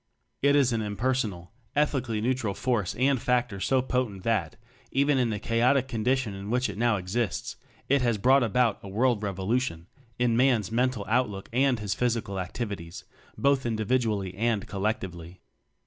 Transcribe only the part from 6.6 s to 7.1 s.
it now